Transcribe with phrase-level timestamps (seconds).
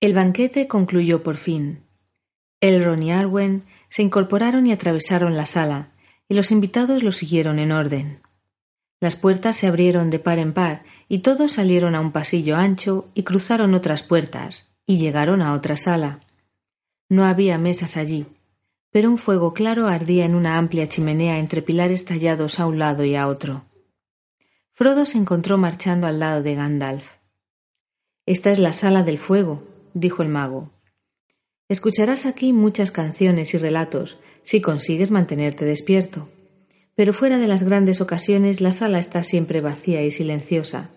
[0.00, 1.82] El banquete concluyó por fin.
[2.60, 5.92] Elrond y Arwen se incorporaron y atravesaron la sala,
[6.26, 8.22] y los invitados lo siguieron en orden.
[8.98, 13.10] Las puertas se abrieron de par en par, y todos salieron a un pasillo ancho
[13.12, 16.20] y cruzaron otras puertas, y llegaron a otra sala.
[17.10, 18.26] No había mesas allí,
[18.90, 23.04] pero un fuego claro ardía en una amplia chimenea entre pilares tallados a un lado
[23.04, 23.66] y a otro.
[24.72, 27.06] Frodo se encontró marchando al lado de Gandalf.
[28.24, 30.70] Esta es la sala del fuego, dijo el mago.
[31.68, 36.28] Escucharás aquí muchas canciones y relatos, si consigues mantenerte despierto.
[36.96, 40.90] Pero fuera de las grandes ocasiones la sala está siempre vacía y silenciosa,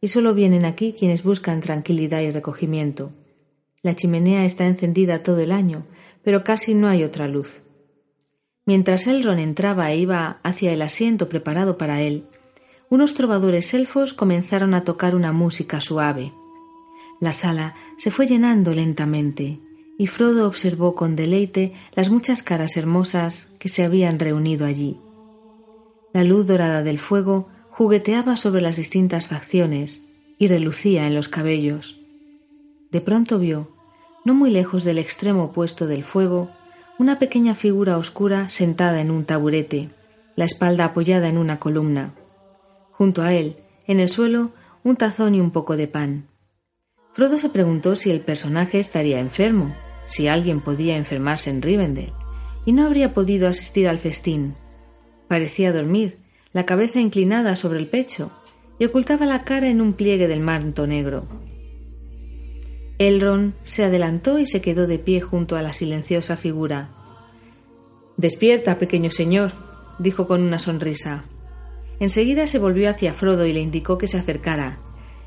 [0.00, 3.12] y solo vienen aquí quienes buscan tranquilidad y recogimiento.
[3.82, 5.86] La chimenea está encendida todo el año,
[6.22, 7.62] pero casi no hay otra luz.
[8.64, 12.24] Mientras Elrond entraba e iba hacia el asiento preparado para él,
[12.88, 16.32] unos trovadores elfos comenzaron a tocar una música suave.
[17.20, 19.60] La sala se fue llenando lentamente,
[19.98, 25.00] y Frodo observó con deleite las muchas caras hermosas que se habían reunido allí.
[26.12, 30.02] La luz dorada del fuego jugueteaba sobre las distintas facciones
[30.38, 31.98] y relucía en los cabellos.
[32.90, 33.74] De pronto vio,
[34.24, 36.50] no muy lejos del extremo opuesto del fuego,
[36.98, 39.90] una pequeña figura oscura sentada en un taburete,
[40.36, 42.14] la espalda apoyada en una columna.
[42.92, 44.52] Junto a él, en el suelo,
[44.84, 46.28] un tazón y un poco de pan.
[47.16, 52.12] Frodo se preguntó si el personaje estaría enfermo, si alguien podía enfermarse en Rivendell,
[52.66, 54.54] y no habría podido asistir al festín.
[55.26, 56.18] Parecía dormir,
[56.52, 58.32] la cabeza inclinada sobre el pecho,
[58.78, 61.26] y ocultaba la cara en un pliegue del manto negro.
[62.98, 66.90] Elrond se adelantó y se quedó de pie junto a la silenciosa figura.
[68.18, 69.52] Despierta, pequeño señor,
[69.98, 71.24] dijo con una sonrisa.
[71.98, 74.80] Enseguida se volvió hacia Frodo y le indicó que se acercara,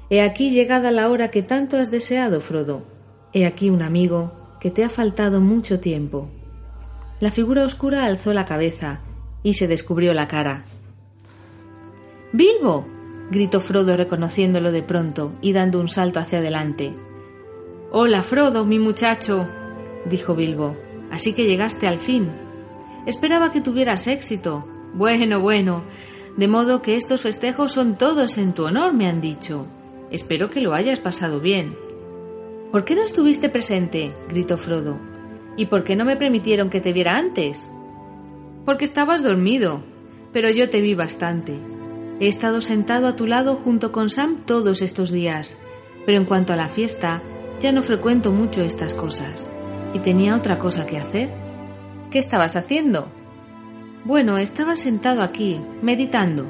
[0.10, 2.84] He aquí llegada la hora que tanto has deseado, Frodo.
[3.32, 6.30] He aquí un amigo que te ha faltado mucho tiempo.
[7.20, 9.02] La figura oscura alzó la cabeza
[9.44, 10.64] y se descubrió la cara.
[12.34, 12.88] ¡Bilbo!
[13.30, 16.96] gritó Frodo reconociéndolo de pronto y dando un salto hacia adelante.
[17.92, 19.48] Hola, Frodo, mi muchacho,
[20.06, 20.76] dijo Bilbo.
[21.12, 22.32] Así que llegaste al fin.
[23.06, 24.66] Esperaba que tuvieras éxito.
[24.94, 25.84] Bueno, bueno.
[26.38, 29.68] De modo que estos festejos son todos en tu honor, me han dicho.
[30.12, 31.76] Espero que lo hayas pasado bien.
[32.72, 34.14] ¿Por qué no estuviste presente?
[34.28, 35.00] gritó Frodo.
[35.56, 37.70] ¿Y por qué no me permitieron que te viera antes?
[38.66, 39.82] Porque estabas dormido,
[40.34, 41.58] pero yo te vi bastante.
[42.20, 45.58] He estado sentado a tu lado junto con Sam todos estos días,
[46.06, 47.22] pero en cuanto a la fiesta,
[47.60, 49.52] ya no frecuento mucho estas cosas.
[49.94, 51.30] ¿Y tenía otra cosa que hacer?
[52.12, 53.12] ¿Qué estabas haciendo?
[54.06, 56.46] Bueno, estaba sentado aquí, meditando.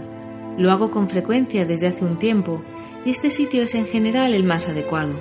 [0.58, 2.62] Lo hago con frecuencia desde hace un tiempo
[3.06, 5.14] y este sitio es en general el más adecuado.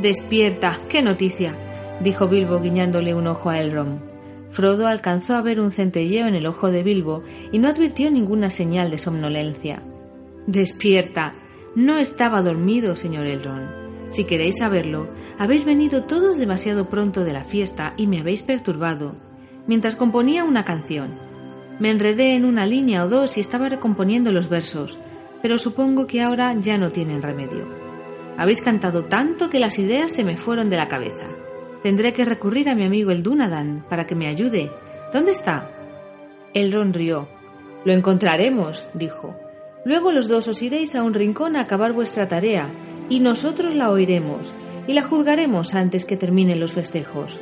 [0.00, 1.56] Despierta, qué noticia,
[2.00, 4.00] dijo Bilbo guiñándole un ojo a Elrond.
[4.50, 8.50] Frodo alcanzó a ver un centelleo en el ojo de Bilbo y no advirtió ninguna
[8.50, 9.82] señal de somnolencia.
[10.46, 11.34] Despierta.
[11.74, 13.84] No estaba dormido, señor Elrond.
[14.10, 19.16] Si queréis saberlo, habéis venido todos demasiado pronto de la fiesta y me habéis perturbado,
[19.66, 21.18] mientras componía una canción.
[21.80, 24.98] Me enredé en una línea o dos y estaba recomponiendo los versos,
[25.44, 27.68] pero supongo que ahora ya no tienen remedio.
[28.38, 31.26] Habéis cantado tanto que las ideas se me fueron de la cabeza.
[31.82, 34.72] Tendré que recurrir a mi amigo el Dunadan para que me ayude.
[35.12, 35.70] ¿Dónde está?
[36.54, 37.28] Elrond rió.
[37.84, 39.36] Lo encontraremos, dijo.
[39.84, 42.70] Luego los dos os iréis a un rincón a acabar vuestra tarea,
[43.10, 44.54] y nosotros la oiremos,
[44.86, 47.38] y la juzgaremos antes que terminen los festejos.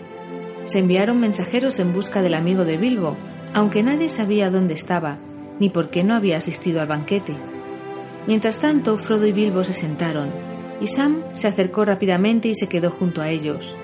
[0.65, 3.17] Se enviaron mensajeros en busca del amigo de Bilbo,
[3.55, 5.21] aunque nadie sabía dónde estaba,
[5.61, 7.52] ni por qué no había asistido al banquete.
[8.27, 10.31] Mientras tanto, Frodo y Bilbo se sentaron,
[10.81, 13.75] y Sam se acercó rápidamente y se quedó junto a ellos.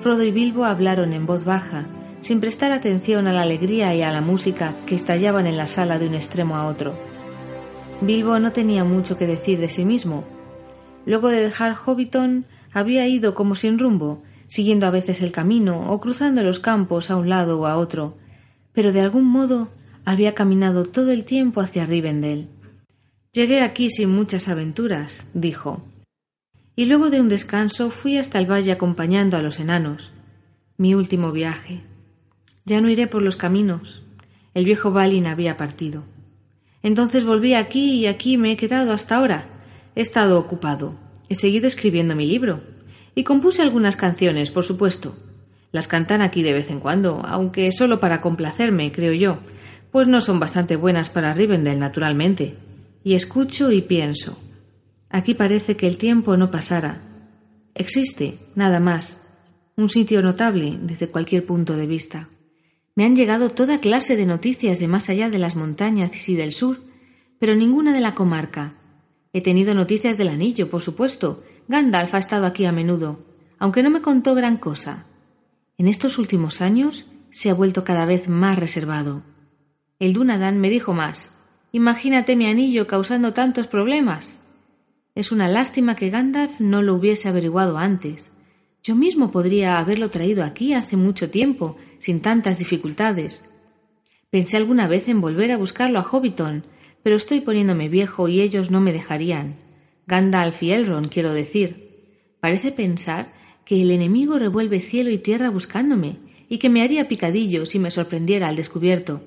[0.00, 1.86] Frodo y Bilbo hablaron en voz baja,
[2.20, 5.98] sin prestar atención a la alegría y a la música que estallaban en la sala
[5.98, 6.94] de un extremo a otro.
[8.02, 10.24] Bilbo no tenía mucho que decir de sí mismo.
[11.06, 16.00] Luego de dejar Hobbiton, había ido como sin rumbo, siguiendo a veces el camino o
[16.00, 18.16] cruzando los campos a un lado o a otro,
[18.72, 19.68] pero de algún modo
[20.04, 22.48] había caminado todo el tiempo hacia Rivendell.
[23.32, 25.84] Llegué aquí sin muchas aventuras, dijo.
[26.74, 30.10] Y luego de un descanso fui hasta el valle acompañando a los enanos.
[30.76, 31.82] Mi último viaje.
[32.64, 34.02] Ya no iré por los caminos.
[34.52, 36.02] El viejo Balin había partido.
[36.82, 39.46] Entonces volví aquí y aquí me he quedado hasta ahora.
[39.94, 40.94] He estado ocupado.
[41.28, 42.64] He seguido escribiendo mi libro.
[43.14, 45.16] Y compuse algunas canciones, por supuesto.
[45.70, 49.38] Las cantan aquí de vez en cuando, aunque solo para complacerme, creo yo,
[49.92, 52.56] pues no son bastante buenas para Rivendell, naturalmente
[53.02, 54.38] y escucho y pienso.
[55.08, 57.02] Aquí parece que el tiempo no pasara.
[57.74, 59.22] Existe, nada más.
[59.76, 62.28] Un sitio notable desde cualquier punto de vista.
[62.94, 66.52] Me han llegado toda clase de noticias de más allá de las montañas y del
[66.52, 66.80] sur,
[67.38, 68.74] pero ninguna de la comarca.
[69.32, 71.42] He tenido noticias del anillo, por supuesto.
[71.68, 73.24] Gandalf ha estado aquí a menudo,
[73.58, 75.06] aunque no me contó gran cosa.
[75.78, 79.22] En estos últimos años se ha vuelto cada vez más reservado.
[79.98, 81.32] El Dunadan me dijo más.
[81.72, 84.40] Imagínate mi anillo causando tantos problemas.
[85.14, 88.32] Es una lástima que Gandalf no lo hubiese averiguado antes.
[88.82, 93.42] Yo mismo podría haberlo traído aquí hace mucho tiempo, sin tantas dificultades.
[94.30, 96.64] Pensé alguna vez en volver a buscarlo a Hobbiton,
[97.04, 99.56] pero estoy poniéndome viejo y ellos no me dejarían.
[100.06, 102.34] Gandalf y Elrond, quiero decir.
[102.40, 103.32] Parece pensar
[103.64, 106.16] que el enemigo revuelve cielo y tierra buscándome,
[106.48, 109.22] y que me haría picadillo si me sorprendiera al descubierto.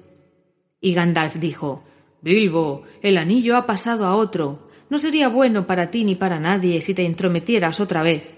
[0.82, 1.86] Y Gandalf dijo
[2.24, 4.70] Bilbo, el anillo ha pasado a otro.
[4.90, 8.34] No sería bueno para ti ni para nadie si te entrometieras otra vez.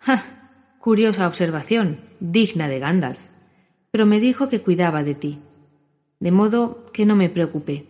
[0.00, 0.76] ¡Ja!
[0.80, 3.20] Curiosa observación, digna de Gandalf.
[3.92, 5.38] Pero me dijo que cuidaba de ti.
[6.18, 7.86] De modo que no me preocupé.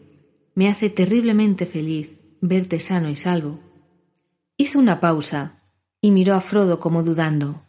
[0.55, 3.61] Me hace terriblemente feliz verte sano y salvo.
[4.59, 5.57] Hizo una pausa
[6.01, 7.63] y miró a Frodo como dudando.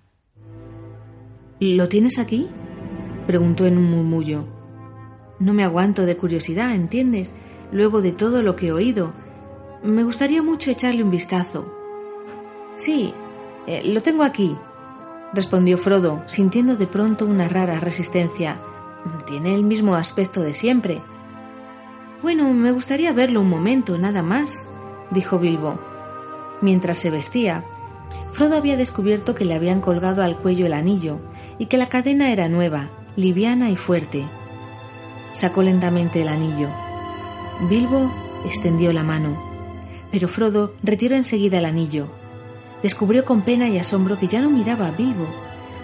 [1.59, 2.47] ¿Lo tienes aquí?
[3.25, 4.56] preguntó en un murmullo.
[5.39, 7.33] No me aguanto de curiosidad, ¿entiendes?
[7.71, 9.13] Luego de todo lo que he oído.
[9.83, 11.71] Me gustaría mucho echarle un vistazo.
[12.73, 13.13] Sí,
[13.67, 14.55] eh, lo tengo aquí,
[15.33, 18.57] respondió Frodo, sintiendo de pronto una rara resistencia.
[19.25, 21.01] Tiene el mismo aspecto de siempre.
[22.21, 24.67] Bueno, me gustaría verlo un momento, nada más,
[25.11, 25.79] dijo Bilbo.
[26.61, 27.63] Mientras se vestía,
[28.31, 31.19] Frodo había descubierto que le habían colgado al cuello el anillo
[31.59, 34.25] y que la cadena era nueva, liviana y fuerte.
[35.37, 36.67] Sacó lentamente el anillo.
[37.69, 38.11] Bilbo
[38.43, 39.37] extendió la mano,
[40.11, 42.07] pero Frodo retiró enseguida el anillo.
[42.81, 45.27] Descubrió con pena y asombro que ya no miraba a Bilbo.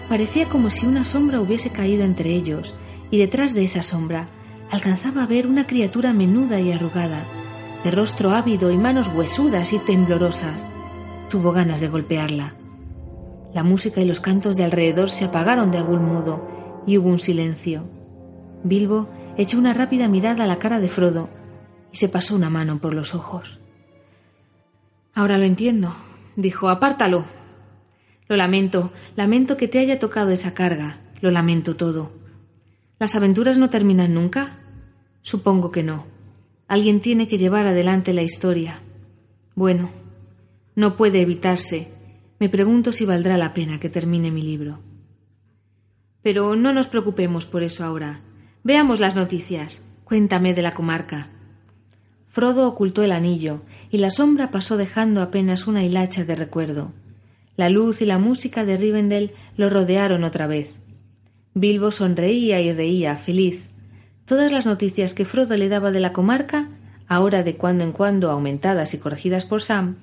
[0.08, 2.74] Parecía como si una sombra hubiese caído entre ellos,
[3.12, 4.26] y detrás de esa sombra
[4.72, 7.22] alcanzaba a ver una criatura menuda y arrugada,
[7.84, 10.66] de rostro ávido y manos huesudas y temblorosas.
[11.30, 12.54] Tuvo ganas de golpearla.
[13.54, 17.20] La música y los cantos de alrededor se apagaron de algún modo y hubo un
[17.20, 17.84] silencio.
[18.64, 19.06] Bilbo
[19.36, 21.28] echó una rápida mirada a la cara de Frodo
[21.92, 23.58] y se pasó una mano por los ojos.
[25.14, 25.94] Ahora lo entiendo,
[26.36, 27.24] dijo, apártalo.
[28.28, 32.12] Lo lamento, lamento que te haya tocado esa carga, lo lamento todo.
[32.98, 34.58] ¿Las aventuras no terminan nunca?
[35.22, 36.06] Supongo que no.
[36.66, 38.80] Alguien tiene que llevar adelante la historia.
[39.54, 39.90] Bueno,
[40.74, 41.88] no puede evitarse.
[42.40, 44.80] Me pregunto si valdrá la pena que termine mi libro.
[46.22, 48.20] Pero no nos preocupemos por eso ahora.
[48.66, 49.82] Veamos las noticias.
[50.04, 51.28] Cuéntame de la comarca.
[52.30, 56.90] Frodo ocultó el anillo, y la sombra pasó dejando apenas una hilacha de recuerdo.
[57.58, 60.72] La luz y la música de Rivendell lo rodearon otra vez.
[61.52, 63.64] Bilbo sonreía y reía, feliz.
[64.24, 66.70] Todas las noticias que Frodo le daba de la comarca,
[67.06, 69.96] ahora de cuando en cuando aumentadas y corregidas por Sam,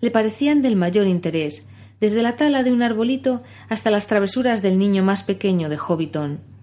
[0.00, 1.66] le parecían del mayor interés,
[2.00, 6.53] desde la tala de un arbolito hasta las travesuras del niño más pequeño de Hobbiton.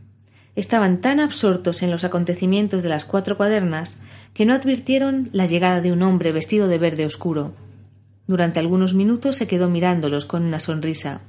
[0.56, 3.98] Estaban tan absortos en los acontecimientos de las cuatro cuadernas
[4.34, 7.54] que no advirtieron la llegada de un hombre vestido de verde oscuro.
[8.28, 11.22] Durante algunos minutos se quedó mirándolos con una sonrisa.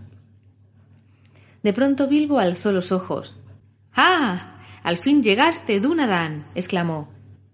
[1.62, 3.36] De pronto Bilbo alzó los ojos.
[3.94, 4.60] ¡Ah!
[4.82, 6.46] Al fin llegaste, Dunadan.
[6.54, 7.08] exclamó.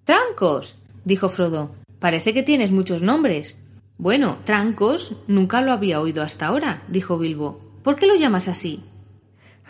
[0.04, 0.76] Trancos.
[1.04, 1.74] dijo Frodo.
[1.98, 3.58] Parece que tienes muchos nombres.
[3.98, 7.60] Bueno, Trancos nunca lo había oído hasta ahora, dijo Bilbo.
[7.82, 8.84] ¿Por qué lo llamas así?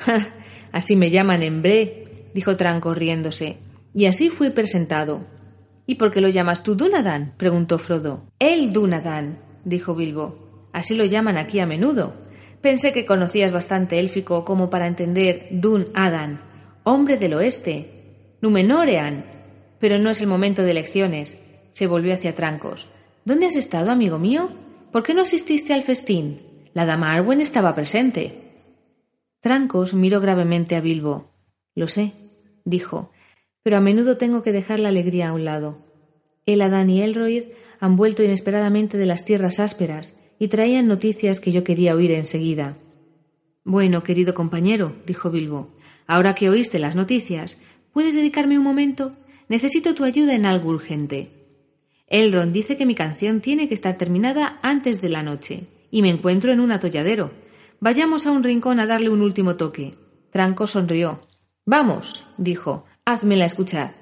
[0.78, 3.56] así me llaman en Bre, dijo Trancos riéndose.
[3.94, 5.26] Y así fui presentado.
[5.86, 7.34] ¿Y por qué lo llamas tú Dunadan?
[7.36, 8.30] preguntó Frodo.
[8.38, 10.68] El Dunadan, dijo Bilbo.
[10.72, 12.14] Así lo llaman aquí a menudo.
[12.60, 16.42] Pensé que conocías bastante élfico como para entender Dun Adan,
[16.84, 19.24] hombre del oeste, Numenorean.
[19.80, 21.38] Pero no es el momento de elecciones.
[21.72, 22.88] Se volvió hacia Trancos.
[23.24, 24.48] ¿Dónde has estado, amigo mío?
[24.92, 26.42] ¿Por qué no asististe al festín?
[26.72, 28.47] La dama Arwen estaba presente.
[29.40, 31.30] Trancos miró gravemente a Bilbo.
[31.74, 32.12] Lo sé,
[32.64, 33.12] dijo,
[33.62, 35.78] pero a menudo tengo que dejar la alegría a un lado.
[36.46, 37.44] El Adán y Elroyd
[37.80, 42.78] han vuelto inesperadamente de las tierras ásperas y traían noticias que yo quería oír enseguida.
[43.64, 45.76] Bueno, querido compañero, dijo Bilbo,
[46.06, 47.58] ahora que oíste las noticias,
[47.92, 49.12] ¿puedes dedicarme un momento?
[49.48, 51.30] Necesito tu ayuda en algo urgente.
[52.06, 56.08] Elrond dice que mi canción tiene que estar terminada antes de la noche, y me
[56.08, 57.30] encuentro en un atolladero.
[57.80, 59.94] Vayamos a un rincón a darle un último toque.
[60.30, 61.20] Tranco sonrió.
[61.64, 63.94] Vamos, dijo, házmela escuchar.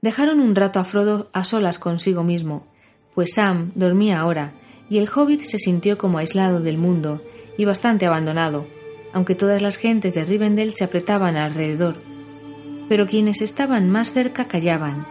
[0.00, 2.68] Dejaron un rato a Frodo a solas consigo mismo,
[3.16, 4.54] pues Sam dormía ahora,
[4.88, 7.20] y el hobbit se sintió como aislado del mundo
[7.58, 8.68] y bastante abandonado,
[9.12, 11.96] aunque todas las gentes de Rivendell se apretaban alrededor.
[12.88, 15.04] Pero quienes estaban más cerca callaban,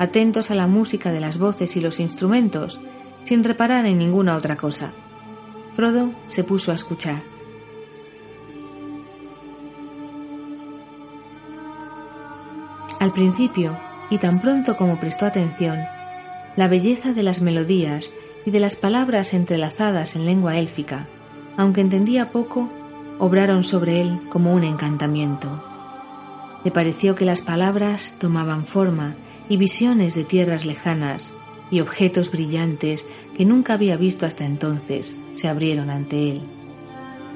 [0.00, 2.80] atentos a la música de las voces y los instrumentos,
[3.22, 4.90] sin reparar en ninguna otra cosa.
[5.76, 7.29] Frodo se puso a escuchar.
[13.00, 13.78] Al principio,
[14.10, 15.78] y tan pronto como prestó atención,
[16.54, 18.10] la belleza de las melodías
[18.44, 21.08] y de las palabras entrelazadas en lengua élfica,
[21.56, 22.70] aunque entendía poco,
[23.18, 25.64] obraron sobre él como un encantamiento.
[26.62, 29.14] Le pareció que las palabras tomaban forma
[29.48, 31.32] y visiones de tierras lejanas
[31.70, 36.42] y objetos brillantes que nunca había visto hasta entonces se abrieron ante él.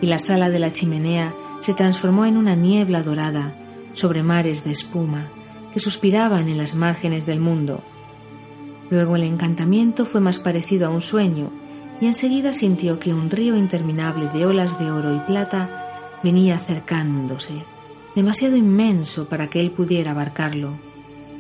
[0.03, 3.57] Y la sala de la chimenea se transformó en una niebla dorada
[3.95, 5.31] sobre mares de espuma
[5.75, 7.83] que suspiraban en las márgenes del mundo.
[8.91, 11.51] Luego el encantamiento fue más parecido a un sueño
[12.01, 17.65] y enseguida sintió que un río interminable de olas de oro y plata venía acercándose,
[18.15, 20.79] demasiado inmenso para que él pudiera abarcarlo.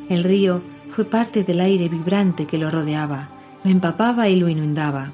[0.08, 3.28] El río fue parte del aire vibrante que lo rodeaba,
[3.62, 5.12] lo empapaba y lo inundaba.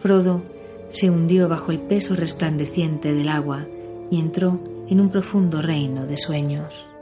[0.00, 0.42] Frodo
[0.90, 3.66] se hundió bajo el peso resplandeciente del agua
[4.10, 6.93] y entró en un profundo reino de sueños.